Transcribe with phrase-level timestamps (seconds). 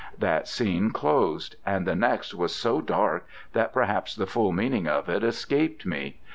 [0.17, 5.07] That scene closed, and the next was so dark that perhaps the full meaning of
[5.09, 6.19] it escaped me.